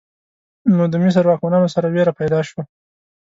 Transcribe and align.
نو 0.75 0.83
د 0.91 0.95
مصر 1.03 1.23
واکمنانو 1.27 1.73
سره 1.75 1.87
ویره 1.93 2.13
پیدا 2.19 2.39
شوه. 2.47 2.63